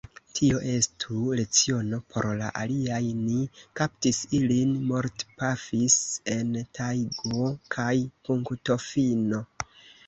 [0.37, 3.43] Tio estu leciono por la aliaj: ni
[3.81, 6.01] kaptis ilin, mortpafis
[6.39, 7.97] en tajgo, kaj
[8.29, 9.47] punktofino!